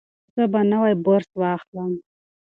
[0.35, 1.91] زه به نوی برس واخلم.